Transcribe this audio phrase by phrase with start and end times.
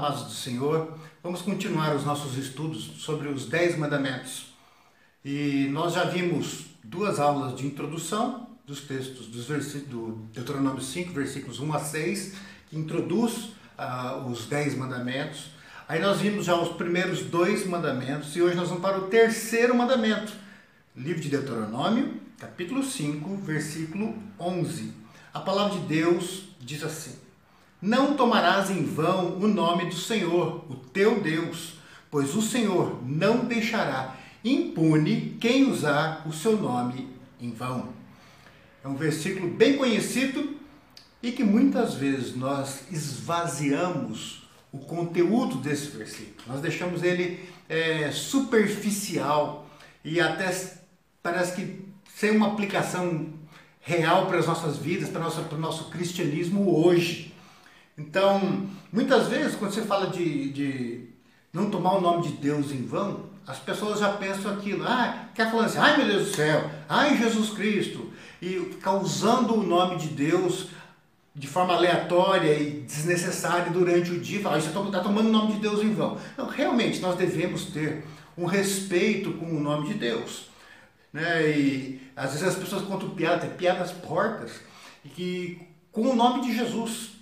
[0.00, 0.94] amados do Senhor.
[1.22, 4.46] Vamos continuar os nossos estudos sobre os Dez Mandamentos.
[5.22, 9.46] E nós já vimos duas aulas de introdução dos textos dos
[9.82, 12.34] do Deuteronômio 5, versículos 1 a 6,
[12.70, 15.50] que introduz uh, os Dez Mandamentos.
[15.86, 19.74] Aí nós vimos já os primeiros dois mandamentos e hoje nós vamos para o terceiro
[19.74, 20.32] mandamento.
[20.96, 24.94] Livro de Deuteronômio, capítulo 5, versículo 11.
[25.34, 27.29] A palavra de Deus diz assim:
[27.80, 31.74] não tomarás em vão o nome do Senhor, o teu Deus,
[32.10, 37.08] pois o Senhor não deixará impune quem usar o seu nome
[37.40, 37.88] em vão.
[38.82, 40.56] É um versículo bem conhecido
[41.22, 46.42] e que muitas vezes nós esvaziamos o conteúdo desse versículo.
[46.46, 49.68] Nós deixamos ele é, superficial
[50.02, 50.50] e até
[51.22, 53.28] parece que sem uma aplicação
[53.80, 57.29] real para as nossas vidas, para, nossa, para o nosso cristianismo hoje.
[58.00, 61.08] Então, muitas vezes, quando você fala de, de
[61.52, 65.50] não tomar o nome de Deus em vão, as pessoas já pensam aquilo, ah, quer
[65.50, 68.10] falar assim, ai meu Deus do céu, ai Jesus Cristo,
[68.40, 70.68] e ficar usando o nome de Deus
[71.34, 75.60] de forma aleatória e desnecessária durante o dia, falar, você está tomando o nome de
[75.60, 76.18] Deus em vão.
[76.36, 78.04] Não, realmente nós devemos ter
[78.36, 80.48] um respeito com o nome de Deus.
[81.12, 81.50] Né?
[81.50, 84.52] E às vezes as pessoas contam piadas, piadas porcas,
[85.04, 85.60] e que
[85.92, 87.19] com o nome de Jesus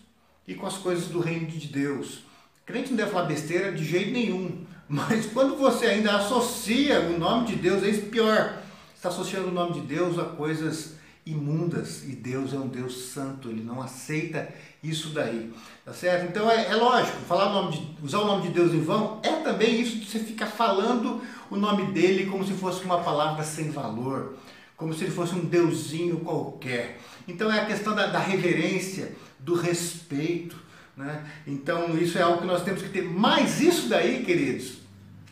[0.48, 2.24] e com as coisas do reino de Deus.
[2.64, 7.46] Crente não deve falar besteira de jeito nenhum, mas quando você ainda associa o nome
[7.46, 8.58] de Deus, é isso pior.
[8.96, 13.50] Está associando o nome de Deus a coisas imundas e Deus é um Deus santo,
[13.50, 14.48] ele não aceita
[14.82, 15.52] isso daí,
[15.84, 16.26] tá certo?
[16.26, 19.20] Então é, é lógico, falar o nome de, usar o nome de Deus em vão
[19.22, 23.44] é também isso de você ficar falando o nome dele como se fosse uma palavra
[23.44, 24.38] sem valor,
[24.74, 26.98] como se ele fosse um deusinho qualquer.
[27.26, 30.56] Então é a questão da, da reverência, do respeito.
[30.96, 31.24] Né?
[31.46, 33.02] Então isso é algo que nós temos que ter.
[33.02, 34.78] Mas isso daí, queridos,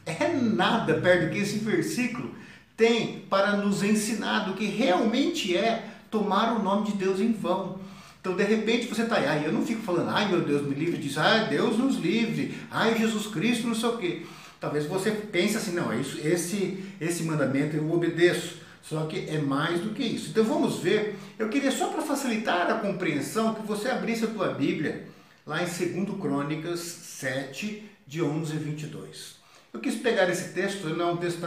[0.05, 2.35] é nada perto do que esse versículo
[2.77, 7.81] tem para nos ensinar do que realmente é tomar o nome de Deus em vão.
[8.21, 10.75] Então, de repente, você está aí, ai, eu não fico falando, ai meu Deus, me
[10.75, 14.23] livre disso, ai Deus nos livre, ai Jesus Cristo, não sei o quê.
[14.61, 18.66] Talvez você pense assim, não, isso, esse, esse mandamento eu obedeço.
[18.89, 20.31] Só que é mais do que isso.
[20.31, 21.19] Então vamos ver.
[21.39, 25.09] Eu queria só para facilitar a compreensão que você abrisse a tua Bíblia
[25.45, 29.37] lá em 2 Crônicas 7, de 11 a 22.
[29.73, 31.45] Eu quis pegar esse texto, não é um texto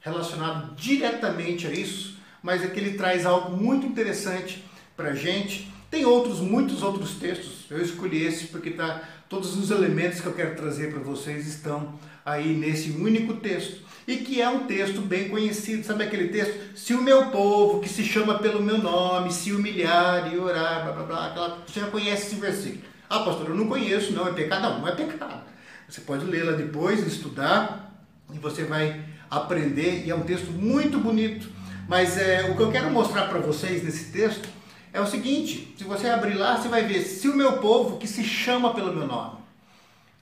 [0.00, 4.64] relacionado diretamente a isso, mas é que ele traz algo muito interessante
[4.96, 5.72] para a gente.
[5.90, 7.66] Tem outros, muitos outros textos.
[7.70, 11.94] Eu escolhi esse porque tá, todos os elementos que eu quero trazer para vocês estão
[12.24, 15.84] aí nesse único texto e que é um texto bem conhecido.
[15.84, 16.76] Sabe aquele texto?
[16.76, 20.92] Se o meu povo, que se chama pelo meu nome, se humilhar e orar, blá
[20.92, 22.82] blá blá, aquela, você já conhece esse versículo.
[23.08, 24.62] Ah, pastor, eu não conheço, não, é pecado?
[24.62, 25.42] Não, não é pecado.
[25.88, 31.48] Você pode lê-la depois, estudar, e você vai aprender, e é um texto muito bonito.
[31.88, 34.48] Mas é, o que eu quero mostrar para vocês nesse texto
[34.92, 38.06] é o seguinte: se você abrir lá, você vai ver, se o meu povo, que
[38.06, 39.40] se chama pelo meu nome.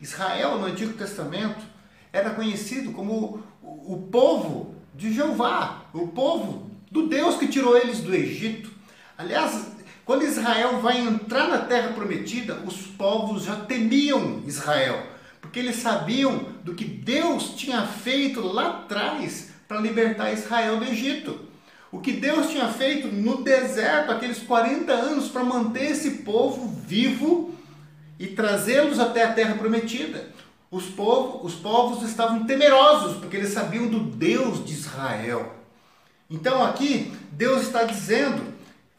[0.00, 1.62] Israel, no Antigo Testamento,
[2.12, 8.14] era conhecido como o povo de Jeová, o povo do Deus que tirou eles do
[8.14, 8.70] Egito.
[9.16, 9.72] Aliás,
[10.04, 15.06] quando Israel vai entrar na terra prometida, os povos já temiam Israel,
[15.40, 21.46] porque eles sabiam do que Deus tinha feito lá atrás para libertar Israel do Egito.
[21.92, 27.54] O que Deus tinha feito no deserto, aqueles 40 anos, para manter esse povo vivo
[28.18, 30.28] e trazê-los até a terra prometida
[30.70, 35.54] os povos, os povos estavam temerosos, porque eles sabiam do Deus de Israel.
[36.28, 38.52] Então aqui, Deus está dizendo: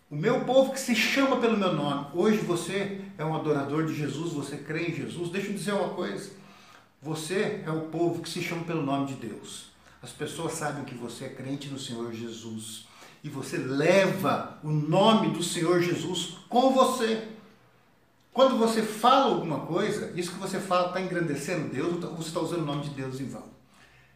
[0.09, 2.07] o meu povo que se chama pelo meu nome.
[2.13, 5.30] Hoje você é um adorador de Jesus, você crê em Jesus.
[5.30, 6.31] Deixa eu dizer uma coisa:
[7.02, 9.69] você é o povo que se chama pelo nome de Deus.
[10.01, 12.88] As pessoas sabem que você é crente no Senhor Jesus.
[13.24, 17.28] E você leva o nome do Senhor Jesus com você.
[18.39, 22.30] Quando você fala alguma coisa, isso que você fala está engrandecendo Deus ou tá, você
[22.30, 23.44] está usando o nome de Deus em vão?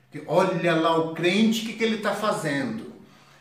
[0.10, 2.94] Porque olha lá o crente, o que, que ele está fazendo?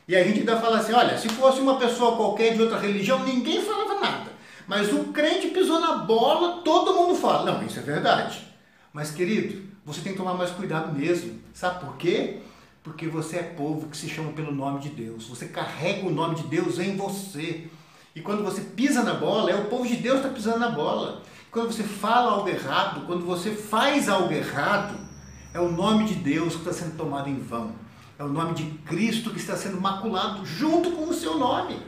[0.08, 3.22] E a gente ainda fala assim, olha, se fosse uma pessoa qualquer de outra religião,
[3.22, 4.32] ninguém falava nada.
[4.66, 7.52] Mas o crente pisou na bola, todo mundo fala.
[7.52, 8.44] Não, isso é verdade.
[8.92, 11.38] Mas querido, você tem que tomar mais cuidado mesmo.
[11.54, 12.40] Sabe por quê?
[12.82, 15.28] Porque você é povo que se chama pelo nome de Deus.
[15.28, 17.68] Você carrega o nome de Deus em você.
[18.14, 20.68] E quando você pisa na bola, é o povo de Deus que está pisando na
[20.68, 21.22] bola.
[21.50, 24.94] Quando você fala algo errado, quando você faz algo errado,
[25.54, 27.72] é o nome de Deus que está sendo tomado em vão.
[28.18, 31.78] É o nome de Cristo que está sendo maculado junto com o seu nome.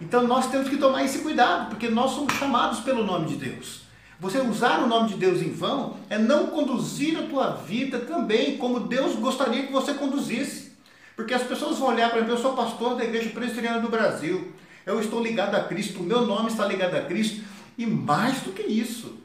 [0.00, 3.82] Então nós temos que tomar esse cuidado, porque nós somos chamados pelo nome de Deus.
[4.18, 8.56] Você usar o nome de Deus em vão é não conduzir a tua vida também
[8.56, 10.72] como Deus gostaria que você conduzisse.
[11.14, 14.52] Porque as pessoas vão olhar para mim, eu sou pastor da Igreja Presbiteriana do Brasil,
[14.84, 17.42] eu estou ligado a Cristo, o meu nome está ligado a Cristo,
[17.76, 19.18] e mais do que isso,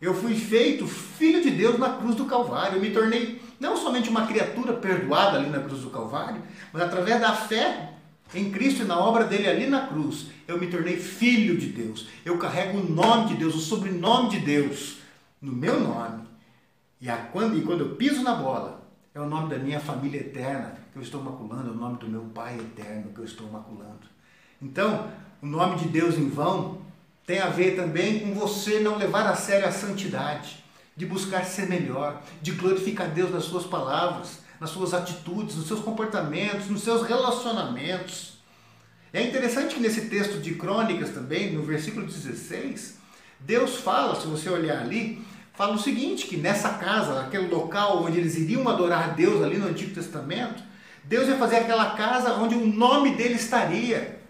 [0.00, 4.08] eu fui feito filho de Deus na cruz do Calvário, eu me tornei não somente
[4.08, 6.40] uma criatura perdoada ali na cruz do Calvário,
[6.72, 7.94] mas através da fé
[8.34, 12.06] em Cristo e na obra dele ali na cruz, eu me tornei filho de Deus.
[12.24, 14.98] Eu carrego o nome de Deus, o sobrenome de Deus
[15.40, 16.24] no meu nome.
[17.00, 20.98] E, quando, quando eu piso na bola, é o nome da minha família eterna que
[20.98, 24.06] eu estou maculando, é o nome do meu Pai eterno que eu estou maculando.
[24.60, 25.08] Então,
[25.40, 26.78] o nome de Deus em vão
[27.26, 30.64] tem a ver também com você não levar a sério a santidade,
[30.96, 35.80] de buscar ser melhor, de glorificar Deus nas suas palavras, nas suas atitudes, nos seus
[35.80, 38.38] comportamentos, nos seus relacionamentos.
[39.12, 42.98] É interessante que nesse texto de Crônicas também, no versículo 16,
[43.40, 45.24] Deus fala, se você olhar ali,
[45.54, 49.68] fala o seguinte, que nessa casa, aquele local onde eles iriam adorar Deus ali no
[49.68, 50.62] Antigo Testamento,
[51.04, 54.20] Deus ia fazer aquela casa onde o nome dele estaria.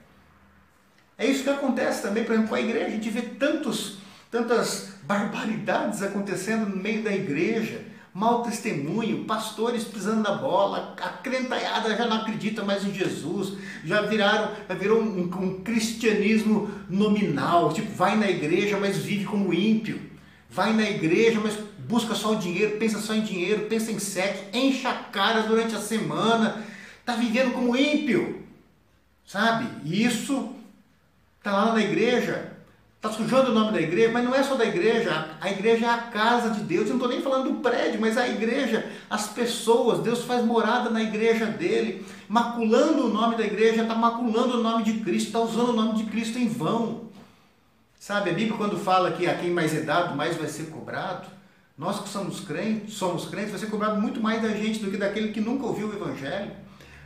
[1.19, 2.87] É isso que acontece também, por exemplo, com a igreja.
[2.87, 3.99] A gente vê tantos,
[4.31, 7.85] tantas barbaridades acontecendo no meio da igreja
[8.19, 14.03] mau testemunho, pastores pisando na bola, a crentaiada já não acredita mais em Jesus, já
[14.03, 20.01] viraram, já virou um, um, cristianismo nominal, tipo, vai na igreja, mas vive como ímpio,
[20.51, 21.57] vai na igreja, mas
[21.89, 25.77] busca só o dinheiro, pensa só em dinheiro, pensa em sexo, enche a cara durante
[25.77, 26.65] a semana,
[26.99, 28.43] está vivendo como ímpio,
[29.25, 29.69] sabe?
[29.85, 30.57] Isso
[31.39, 32.59] está lá na igreja,
[32.99, 35.89] Está sujando o nome da igreja, mas não é só da igreja, a igreja é
[35.89, 36.89] a casa de Deus.
[36.89, 40.91] Eu não estou nem falando do prédio, mas a igreja, as pessoas, Deus faz morada
[40.91, 45.39] na igreja dele, maculando o nome da igreja, está maculando o nome de Cristo, está
[45.39, 47.03] usando o nome de Cristo em vão.
[48.01, 51.29] Sabe, a Bíblia quando fala que a quem mais é dado, mais vai ser cobrado,
[51.77, 54.97] nós que somos crentes, somos crentes, vai ser cobrado muito mais da gente do que
[54.97, 56.51] daquele que nunca ouviu o Evangelho.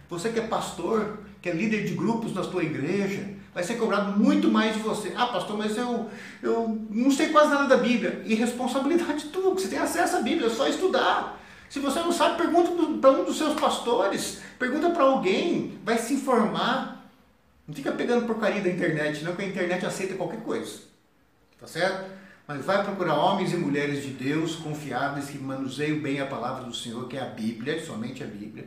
[0.09, 4.19] Você que é pastor, que é líder de grupos na sua igreja, vai ser cobrado
[4.19, 5.13] muito mais de você.
[5.17, 6.09] Ah, pastor, mas eu,
[6.43, 8.23] eu não sei quase nada da Bíblia.
[8.25, 11.39] E responsabilidade tua, você tem acesso à Bíblia, é só estudar.
[11.69, 12.71] Se você não sabe, pergunta
[13.01, 17.11] para um dos seus pastores, pergunta para alguém, vai se informar.
[17.67, 20.81] Não fica pegando porcaria da internet, não, que a internet aceita qualquer coisa.
[21.59, 22.11] Tá certo?
[22.47, 26.75] Mas vai procurar homens e mulheres de Deus confiáveis que manuseiam bem a palavra do
[26.75, 28.67] Senhor, que é a Bíblia, somente a Bíblia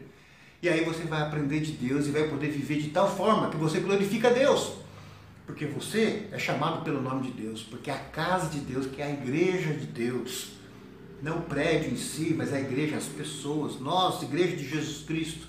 [0.65, 3.55] e aí você vai aprender de Deus e vai poder viver de tal forma que
[3.55, 4.73] você glorifica Deus.
[5.45, 8.99] Porque você é chamado pelo nome de Deus, porque é a casa de Deus, que
[8.99, 10.53] é a igreja de Deus.
[11.21, 13.79] Não o prédio em si, mas a igreja, as pessoas.
[13.79, 15.45] Nós, igreja de Jesus Cristo,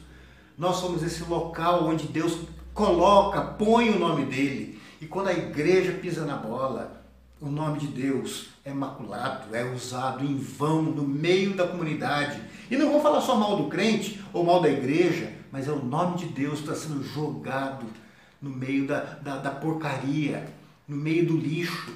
[0.59, 2.41] nós somos esse local onde Deus
[2.75, 4.79] coloca, põe o nome dele.
[5.01, 7.03] E quando a igreja pisa na bola,
[7.41, 12.39] o nome de Deus é maculado, é usado em vão no meio da comunidade.
[12.71, 15.83] E não vou falar só mal do crente ou mal da igreja, mas é o
[15.83, 17.87] nome de Deus que está sendo jogado
[18.41, 20.47] no meio da, da, da porcaria,
[20.87, 21.91] no meio do lixo.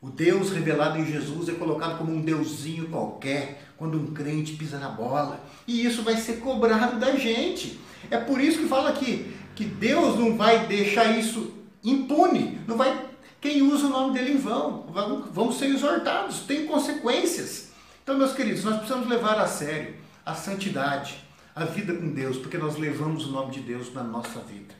[0.00, 4.78] O Deus revelado em Jesus é colocado como um deusinho qualquer quando um crente pisa
[4.78, 5.40] na bola.
[5.66, 7.78] E isso vai ser cobrado da gente.
[8.10, 11.54] É por isso que fala aqui que Deus não vai deixar isso
[11.84, 13.06] impune, não vai
[13.40, 14.84] quem usa o nome dele em vão,
[15.32, 17.68] vão ser exortados, tem consequências.
[18.02, 19.94] Então, meus queridos, nós precisamos levar a sério
[20.26, 21.27] a santidade,
[21.62, 24.74] a vida com Deus, porque nós levamos o nome de Deus na nossa vida.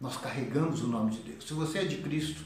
[0.00, 1.46] Nós carregamos o nome de Deus.
[1.46, 2.42] Se você é de Cristo,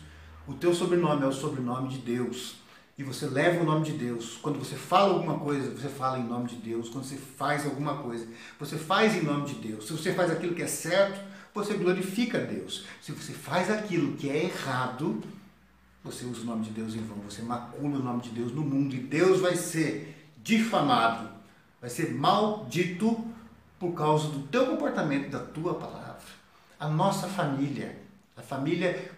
[0.46, 2.56] o teu sobrenome é o sobrenome de Deus.
[2.96, 4.38] E você leva o nome de Deus.
[4.42, 6.88] Quando você fala alguma coisa, você fala em nome de Deus.
[6.88, 8.26] Quando você faz alguma coisa,
[8.58, 9.86] você faz em nome de Deus.
[9.86, 11.20] Se você faz aquilo que é certo,
[11.54, 12.84] você glorifica Deus.
[13.00, 15.22] Se você faz aquilo que é errado,
[16.02, 18.62] você usa o nome de Deus em vão, você macula o nome de Deus no
[18.62, 21.28] mundo e Deus vai ser difamado,
[21.80, 23.24] vai ser maldito
[23.78, 26.18] por causa do teu comportamento, da tua palavra.
[26.78, 27.98] A nossa família,
[28.36, 29.10] a família,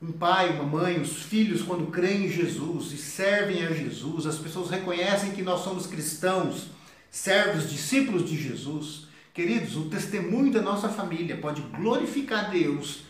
[0.00, 4.38] um pai, uma mãe, os filhos, quando creem em Jesus e servem a Jesus, as
[4.38, 6.68] pessoas reconhecem que nós somos cristãos,
[7.10, 9.06] servos, discípulos de Jesus
[9.36, 13.02] Queridos, o testemunho da nossa família pode glorificar Deus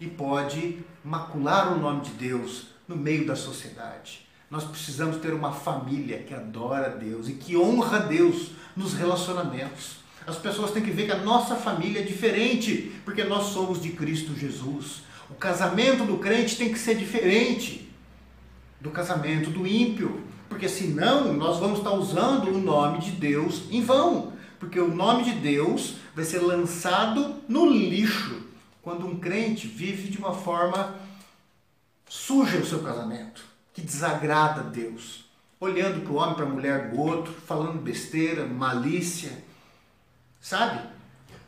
[0.00, 4.26] e pode macular o nome de Deus no meio da sociedade.
[4.50, 9.98] Nós precisamos ter uma família que adora Deus e que honra Deus nos relacionamentos.
[10.26, 13.90] As pessoas têm que ver que a nossa família é diferente, porque nós somos de
[13.90, 15.02] Cristo Jesus.
[15.30, 17.88] O casamento do crente tem que ser diferente
[18.80, 23.82] do casamento do ímpio, porque senão nós vamos estar usando o nome de Deus em
[23.82, 24.32] vão.
[24.58, 28.42] Porque o nome de Deus vai ser lançado no lixo
[28.82, 30.94] quando um crente vive de uma forma
[32.08, 35.24] suja o seu casamento, que desagrada a Deus.
[35.58, 39.44] Olhando para o homem, para a mulher do outro, falando besteira, malícia.
[40.46, 40.78] Sabe?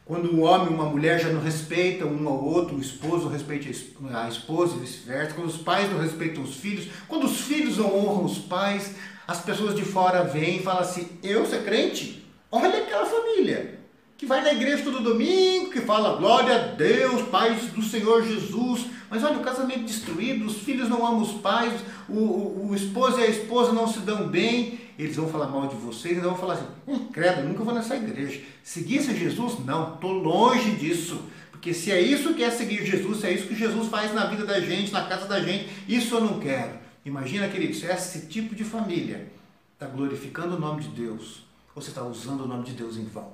[0.04, 3.68] Quando um homem e uma mulher já não respeitam um ao outro, o esposo respeita
[3.68, 7.96] a esposa e vice-versa, quando os pais não respeitam os filhos, quando os filhos não
[7.96, 12.26] honram os pais, as pessoas de fora vêm e falam assim: Eu sou crente?
[12.50, 13.78] Olha aquela família
[14.16, 18.84] que vai na igreja todo domingo, que fala glória a Deus, Pai do Senhor Jesus.
[19.08, 21.72] Mas olha, o casamento destruído, os filhos não amam os pais,
[22.08, 24.87] o, o, o esposo e a esposa não se dão bem.
[24.98, 27.96] Eles vão falar mal de vocês, eles vão falar assim: hum, credo, nunca vou nessa
[27.96, 28.42] igreja.
[28.64, 29.64] Seguisse Jesus?
[29.64, 31.22] Não, estou longe disso.
[31.52, 34.26] Porque se é isso que é seguir Jesus, se é isso que Jesus faz na
[34.26, 36.78] vida da gente, na casa da gente, isso eu não quero.
[37.04, 39.28] Imagina, querido, se esse tipo de família
[39.72, 43.04] está glorificando o nome de Deus, ou você está usando o nome de Deus em
[43.04, 43.32] vão.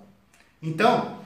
[0.62, 1.18] Então,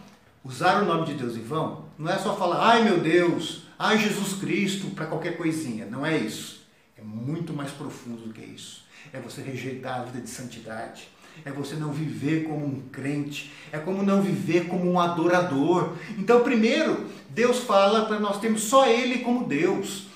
[0.45, 3.99] usar o nome de Deus em vão não é só falar, ai meu Deus, ai
[3.99, 5.87] Jesus Cristo, para qualquer coisinha.
[5.87, 6.67] Não é isso.
[6.97, 8.88] É muito mais profundo do que isso.
[9.13, 11.09] É você rejeitar a vida de santidade.
[11.45, 13.53] É você não viver como um crente.
[13.73, 15.95] É como não viver como um adorador.
[16.19, 20.09] Então, primeiro, Deus fala para nós termos só Ele como Deus.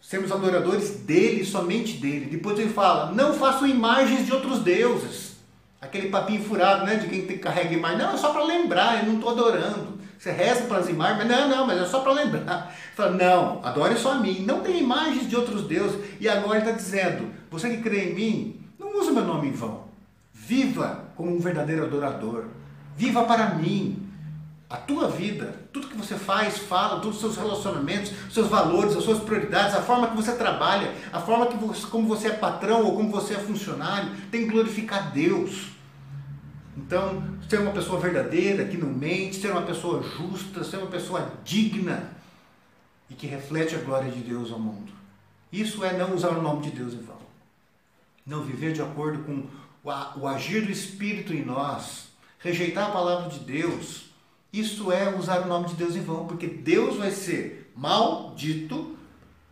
[0.00, 2.26] Sermos adoradores dele, somente dele.
[2.26, 5.36] Depois ele fala: não façam imagens de outros deuses.
[5.80, 6.96] Aquele papinho furado, né?
[6.96, 7.98] De quem carrega imagem.
[7.98, 9.99] Não, é só para lembrar, eu não estou adorando.
[10.20, 12.76] Você reza para as imagens, mas não, não, mas é só para lembrar.
[12.94, 14.44] Fala, não, adore só a mim.
[14.46, 15.98] Não tem imagens de outros deuses.
[16.20, 19.52] E agora ele está dizendo: você que crê em mim, não use meu nome em
[19.52, 19.84] vão.
[20.34, 22.44] Viva como um verdadeiro adorador.
[22.98, 24.10] Viva para mim.
[24.68, 29.02] A tua vida, tudo que você faz, fala, todos os seus relacionamentos, seus valores, as
[29.02, 32.84] suas prioridades, a forma que você trabalha, a forma que você, como você é patrão
[32.84, 35.79] ou como você é funcionário, tem que glorificar Deus.
[36.86, 41.32] Então, ser uma pessoa verdadeira, que não mente, ser uma pessoa justa, ser uma pessoa
[41.44, 42.12] digna
[43.08, 44.92] e que reflete a glória de Deus ao mundo.
[45.52, 47.18] Isso é não usar o nome de Deus em vão.
[48.26, 49.46] Não viver de acordo com
[50.18, 52.08] o agir do Espírito em nós,
[52.38, 54.10] rejeitar a palavra de Deus
[54.52, 58.96] isso é usar o nome de Deus em vão, porque Deus vai ser maldito,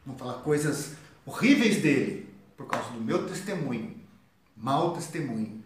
[0.04, 3.96] vamos falar coisas horríveis dele, por causa do meu testemunho,
[4.56, 5.57] mau testemunho,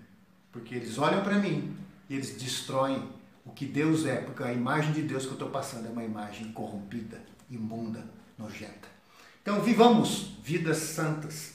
[0.52, 1.74] porque eles olham para mim
[2.08, 3.02] e eles destroem
[3.44, 6.04] o que Deus é, porque a imagem de Deus que eu estou passando é uma
[6.04, 8.04] imagem corrompida, imunda,
[8.38, 8.88] nojenta.
[9.42, 11.54] Então vivamos vidas santas,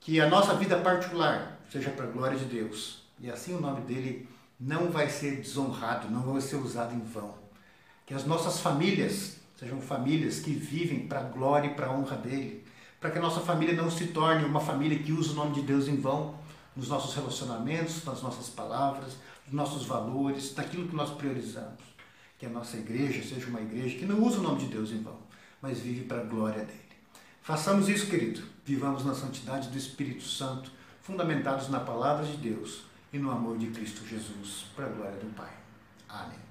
[0.00, 3.82] que a nossa vida particular seja para a glória de Deus, e assim o nome
[3.82, 4.26] dele
[4.58, 7.34] não vai ser desonrado, não vai ser usado em vão.
[8.04, 12.16] Que as nossas famílias sejam famílias que vivem para a glória e para a honra
[12.16, 12.64] dele.
[12.98, 15.62] Para que a nossa família não se torne uma família que usa o nome de
[15.62, 16.39] Deus em vão
[16.76, 19.14] nos nossos relacionamentos, nas nossas palavras,
[19.46, 21.80] nos nossos valores, daquilo que nós priorizamos.
[22.38, 25.02] Que a nossa igreja seja uma igreja que não usa o nome de Deus em
[25.02, 25.18] vão,
[25.60, 26.90] mas vive para a glória dele.
[27.42, 28.42] Façamos isso, querido.
[28.64, 30.70] Vivamos na santidade do Espírito Santo,
[31.02, 35.34] fundamentados na palavra de Deus e no amor de Cristo Jesus, para a glória do
[35.34, 35.52] Pai.
[36.08, 36.49] Amém.